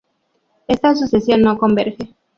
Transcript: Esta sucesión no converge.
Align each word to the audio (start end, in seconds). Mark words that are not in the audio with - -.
Esta 0.67 0.95
sucesión 0.95 1.43
no 1.43 1.59
converge. 1.59 2.15